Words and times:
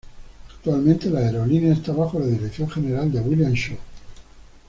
Actualmente 0.49 1.11
la 1.11 1.19
aerolínea 1.19 1.73
esta 1.73 1.91
bajo 1.91 2.19
la 2.19 2.25
dirección 2.25 2.67
general 2.67 3.11
de 3.11 3.19
William 3.19 3.51
Shaw. 3.53 3.77